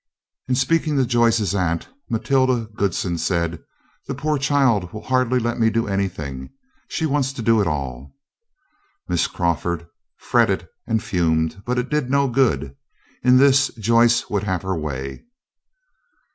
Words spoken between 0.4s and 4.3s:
In speaking to Joyce's aunt, Matilda Goodsen said: "The